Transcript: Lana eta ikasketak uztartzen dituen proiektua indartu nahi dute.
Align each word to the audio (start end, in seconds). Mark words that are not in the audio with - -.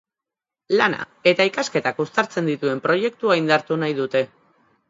Lana 0.79 1.03
eta 1.33 1.45
ikasketak 1.51 2.01
uztartzen 2.05 2.51
dituen 2.53 2.81
proiektua 2.87 3.39
indartu 3.45 3.79
nahi 3.85 3.99
dute. 4.01 4.27